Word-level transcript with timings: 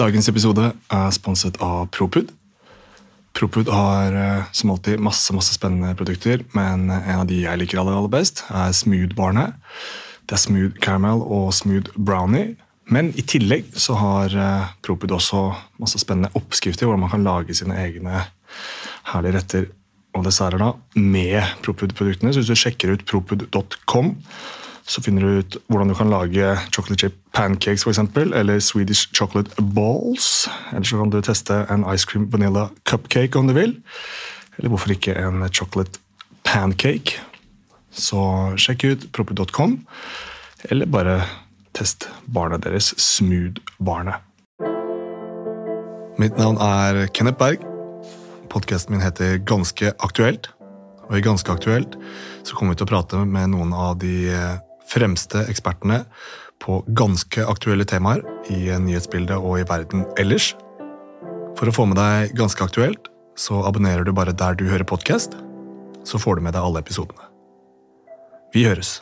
Dagens 0.00 0.30
episode 0.30 0.62
er 0.96 1.10
sponset 1.12 1.58
av 1.60 1.90
Propud. 1.92 2.30
Propud 3.36 3.68
har 3.68 4.14
eh, 4.16 4.46
som 4.56 4.70
alltid 4.72 5.02
masse 5.02 5.34
masse 5.36 5.52
spennende 5.52 5.92
produkter, 5.98 6.40
men 6.56 6.86
en 6.88 7.18
av 7.18 7.26
de 7.28 7.42
jeg 7.42 7.60
liker 7.60 7.82
aller, 7.82 7.98
aller 7.98 8.12
best, 8.14 8.40
er 8.48 8.72
Smooth-barene. 8.72 9.50
Det 10.24 10.38
er 10.38 10.40
Smooth 10.40 10.80
Caramel 10.80 11.20
og 11.20 11.52
Smooth 11.52 11.92
Brownie. 12.00 12.54
Men 12.88 13.12
i 13.12 13.26
tillegg 13.28 13.74
så 13.76 13.98
har 14.00 14.32
eh, 14.32 14.72
Propud 14.86 15.12
også 15.12 15.42
masse 15.82 16.00
spennende 16.00 16.32
oppskrifter 16.38 16.88
hvordan 16.88 17.04
man 17.04 17.12
kan 17.12 17.26
lage 17.26 17.58
sine 17.60 17.76
egne 17.84 18.24
herlige 19.12 19.36
retter 19.36 19.68
og 20.16 20.24
desserter 20.24 20.64
da, 20.64 20.72
med 20.96 21.44
Propud-produktene. 21.66 22.32
Så 22.32 22.40
hvis 22.40 22.54
du 22.54 22.62
sjekker 22.62 22.96
ut 22.96 23.04
propud.com, 23.04 24.14
så 24.80 25.04
finner 25.04 25.28
du 25.28 25.42
ut 25.44 25.60
hvordan 25.68 25.92
du 25.92 25.98
kan 25.98 26.08
lage 26.08 26.54
chocolate 26.72 27.04
chip 27.04 27.19
pancakes 27.32 27.84
for 27.84 27.92
eksempel, 27.92 28.32
eller 28.34 28.60
Swedish 28.60 29.10
chocolate 29.12 29.62
balls. 29.62 30.48
Eller 30.72 30.84
så 30.84 30.98
kan 30.98 31.10
du 31.10 31.20
teste 31.22 31.64
en 31.70 31.84
ice 31.94 32.06
cream 32.08 32.28
vanilla 32.30 32.68
cupcake 32.84 33.38
om 33.38 33.46
du 33.46 33.54
vil. 33.56 33.76
Eller 34.58 34.72
hvorfor 34.72 34.94
ikke 34.94 35.16
en 35.18 35.44
chocolate 35.48 36.00
pancake. 36.44 37.20
Så 37.90 38.20
sjekk 38.60 38.84
ut 38.84 39.06
propud.com, 39.12 39.80
eller 40.70 40.86
bare 40.86 41.16
test 41.74 42.08
barnet 42.26 42.62
deres, 42.66 42.92
Smooth-barnet. 42.98 44.22
Mitt 46.20 46.36
navn 46.38 46.58
er 46.60 47.06
Kenneth 47.16 47.38
Berg. 47.40 47.62
Podkasten 48.50 48.94
min 48.94 49.04
heter 49.04 49.38
Ganske 49.46 49.94
aktuelt. 49.98 50.50
Og 51.08 51.18
i 51.18 51.24
Ganske 51.24 51.50
aktuelt 51.50 51.96
så 52.44 52.54
kommer 52.54 52.74
vi 52.74 52.80
til 52.80 52.88
å 52.88 52.92
prate 52.92 53.22
med 53.26 53.50
noen 53.54 53.72
av 53.74 53.96
de 54.02 54.28
fremste 54.90 55.42
ekspertene 55.50 56.04
på 56.60 56.80
ganske 56.96 57.44
aktuelle 57.48 57.86
temaer 57.88 58.22
i 58.52 58.68
nyhetsbildet 58.68 59.38
og 59.38 59.60
i 59.60 59.66
verden 59.68 60.04
ellers. 60.20 60.52
For 61.58 61.68
å 61.68 61.74
få 61.74 61.88
med 61.90 61.98
deg 62.00 62.36
Ganske 62.38 62.64
aktuelt, 62.64 63.10
så 63.36 63.62
abonnerer 63.66 64.04
du 64.04 64.12
bare 64.16 64.36
der 64.36 64.56
du 64.58 64.66
hører 64.68 64.86
podkast. 64.88 65.36
Så 66.04 66.20
får 66.20 66.38
du 66.38 66.46
med 66.46 66.56
deg 66.56 66.64
alle 66.64 66.82
episodene. 66.84 67.28
Vi 68.54 68.64
høres. 68.66 69.00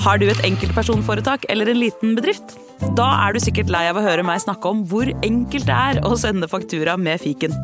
Har 0.00 0.18
du 0.18 0.26
et 0.30 0.42
enkeltpersonforetak 0.46 1.44
eller 1.52 1.68
en 1.70 1.80
liten 1.80 2.16
bedrift? 2.16 2.56
Da 2.96 3.06
er 3.26 3.36
du 3.36 3.42
sikkert 3.42 3.70
lei 3.72 3.84
av 3.90 4.00
å 4.00 4.04
høre 4.04 4.24
meg 4.24 4.40
snakke 4.42 4.72
om 4.72 4.82
hvor 4.88 5.10
enkelt 5.26 5.68
det 5.68 5.76
er 5.76 6.00
å 6.08 6.16
sende 6.18 6.48
faktura 6.48 6.96
med 6.96 7.20
fiken. 7.20 7.54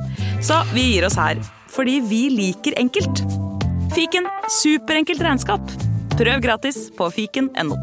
Så 0.44 0.60
vi 0.74 0.90
gir 0.92 1.08
oss 1.08 1.16
her, 1.20 1.40
fordi 1.72 2.00
vi 2.04 2.26
liker 2.34 2.76
enkelt. 2.80 3.24
Fiken 3.96 4.26
superenkelt 4.52 5.22
regnskap. 5.24 5.70
Prøv 6.18 6.42
gratis 6.44 6.90
på 6.98 7.06
fiken.no. 7.14 7.78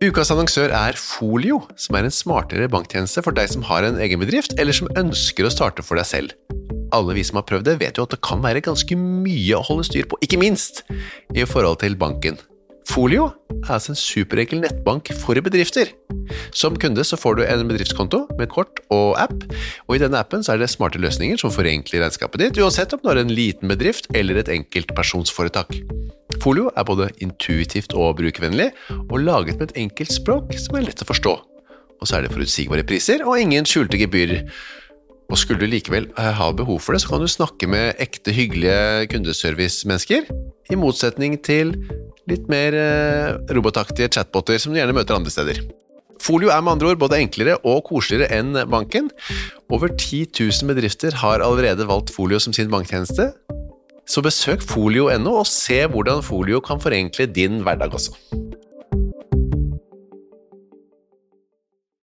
Ukas 0.00 0.32
annonsør 0.32 0.72
er 0.72 0.96
Folio, 0.96 1.58
som 1.76 1.98
er 1.98 2.08
en 2.08 2.14
smartere 2.16 2.70
banktjeneste 2.72 3.20
for 3.26 3.36
deg 3.36 3.52
som 3.52 3.66
har 3.68 3.84
en 3.84 4.00
egen 4.00 4.22
bedrift, 4.24 4.56
eller 4.56 4.72
som 4.72 4.88
ønsker 4.96 5.44
å 5.44 5.52
starte 5.52 5.84
for 5.84 6.00
deg 6.00 6.08
selv. 6.08 6.32
Alle 6.96 7.18
vi 7.18 7.26
som 7.28 7.42
har 7.42 7.44
prøvd 7.50 7.68
det, 7.68 7.76
vet 7.84 8.00
jo 8.00 8.08
at 8.08 8.16
det 8.16 8.22
kan 8.24 8.40
være 8.40 8.64
ganske 8.64 8.96
mye 8.96 9.60
å 9.60 9.66
holde 9.68 9.84
styr 9.90 10.08
på, 10.08 10.16
ikke 10.24 10.40
minst 10.40 10.86
i 11.36 11.44
forhold 11.44 11.82
til 11.84 12.00
banken. 12.00 12.40
Folio 12.92 13.30
er 13.48 13.70
altså 13.72 13.94
en 13.94 13.96
superenkel 13.96 14.60
nettbank 14.60 15.08
for 15.16 15.38
bedrifter. 15.40 15.94
Som 16.52 16.74
kunde 16.76 17.00
så 17.08 17.16
får 17.16 17.38
du 17.38 17.42
en 17.46 17.70
bedriftskonto 17.70 18.26
med 18.36 18.50
kort 18.52 18.82
og 18.92 19.16
app, 19.16 19.46
og 19.86 19.96
i 19.96 20.00
denne 20.02 20.20
appen 20.20 20.44
så 20.44 20.52
er 20.52 20.60
det 20.60 20.68
smarte 20.68 21.00
løsninger 21.00 21.40
som 21.40 21.54
forenkler 21.54 22.04
regnskapet 22.04 22.42
ditt, 22.42 22.60
uansett 22.60 22.92
om 22.92 23.00
du 23.00 23.08
har 23.08 23.22
en 23.22 23.32
liten 23.32 23.72
bedrift 23.72 24.10
eller 24.12 24.42
et 24.42 24.52
enkeltpersonsforetak. 24.52 25.72
Folio 26.44 26.68
er 26.76 26.84
både 26.84 27.08
intuitivt 27.24 27.96
og 27.96 28.18
brukervennlig, 28.20 28.68
og 29.08 29.24
laget 29.24 29.56
med 29.56 29.70
et 29.70 29.82
enkelt 29.86 30.12
språk 30.12 30.52
som 30.60 30.76
er 30.76 30.90
lett 30.90 31.00
å 31.00 31.08
forstå. 31.08 31.34
Og 31.96 32.04
så 32.04 32.18
er 32.18 32.26
det 32.26 32.34
forutsigbare 32.36 32.84
priser 32.84 33.24
og 33.24 33.40
ingen 33.40 33.64
skjulte 33.68 34.00
gebyrer. 34.04 34.44
Og 35.32 35.40
skulle 35.40 35.64
du 35.64 35.70
likevel 35.72 36.10
ha 36.18 36.52
behov 36.52 36.82
for 36.84 36.92
det, 36.92 37.00
så 37.00 37.14
kan 37.14 37.24
du 37.24 37.30
snakke 37.30 37.72
med 37.72 37.96
ekte 38.04 38.36
hyggelige 38.36 39.08
kundeservice-mennesker, 39.14 40.28
i 40.68 40.76
motsetning 40.76 41.40
til 41.40 41.72
litt 42.30 42.50
mer 42.52 42.76
eh, 42.76 43.38
robotaktige 43.54 44.10
chatboter 44.12 44.60
som 44.62 44.72
du 44.72 44.80
gjerne 44.80 44.94
møter 44.96 45.16
andre 45.16 45.32
steder. 45.32 45.62
Folio 46.22 46.52
er 46.54 46.62
med 46.62 46.76
andre 46.76 46.92
ord 46.92 47.00
både 47.02 47.18
enklere 47.18 47.56
og 47.66 47.82
koseligere 47.88 48.30
enn 48.38 48.54
banken. 48.70 49.10
Over 49.72 49.90
10 49.90 50.28
000 50.38 50.70
bedrifter 50.70 51.16
har 51.18 51.42
allerede 51.42 51.88
valgt 51.88 52.14
Folio 52.14 52.38
som 52.42 52.54
sin 52.54 52.70
banktjeneste. 52.70 53.32
Så 54.06 54.22
besøk 54.22 54.62
folio.no 54.62 55.34
og 55.40 55.50
se 55.50 55.82
hvordan 55.90 56.22
Folio 56.26 56.62
kan 56.62 56.82
forenkle 56.82 57.26
din 57.30 57.62
hverdag 57.66 57.94
også. 57.98 58.14